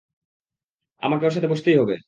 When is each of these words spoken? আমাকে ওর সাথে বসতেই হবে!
আমাকে 1.01 1.23
ওর 1.25 1.33
সাথে 1.33 1.47
বসতেই 1.47 1.77
হবে! 1.77 1.95